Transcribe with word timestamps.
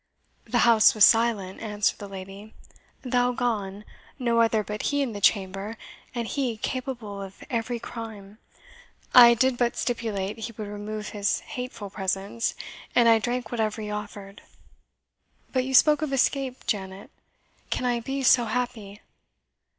"The 0.45 0.57
house 0.65 0.95
was 0.95 1.05
silent," 1.05 1.59
answered 1.61 1.99
the 1.99 2.07
lady 2.09 2.55
"thou 3.03 3.33
gone 3.33 3.85
no 4.17 4.41
other 4.41 4.63
but 4.63 4.81
he 4.89 5.03
in 5.03 5.11
the 5.13 5.21
chamber 5.21 5.77
and 6.15 6.27
he 6.27 6.57
capable 6.57 7.21
of 7.21 7.43
every 7.51 7.77
crime. 7.79 8.39
I 9.13 9.35
did 9.35 9.59
but 9.59 9.77
stipulate 9.77 10.39
he 10.39 10.53
would 10.53 10.67
remove 10.67 11.09
his 11.09 11.41
hateful 11.41 11.91
presence, 11.91 12.55
and 12.95 13.07
I 13.07 13.19
drank 13.19 13.51
whatever 13.51 13.79
he 13.79 13.91
offered. 13.91 14.41
But 15.53 15.65
you 15.65 15.75
spoke 15.75 16.01
of 16.01 16.11
escape, 16.11 16.65
Janet; 16.65 17.11
can 17.69 17.85
I 17.85 17.99
be 17.99 18.23
so 18.23 18.45
happy?" 18.45 19.01